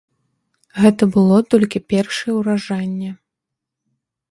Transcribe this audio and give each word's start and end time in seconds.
Гэта 0.83 1.03
было 1.17 1.37
толькі 1.51 1.83
першае 1.95 2.33
ўражанне. 2.39 3.11